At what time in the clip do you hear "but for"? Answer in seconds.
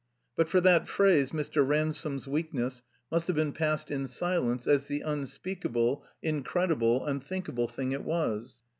0.35-0.59